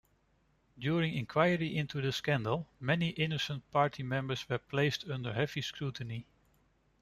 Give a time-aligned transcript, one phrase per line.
[0.79, 6.25] During inquiry into the scandal, many innocent party members were placed under heavy scrutiny.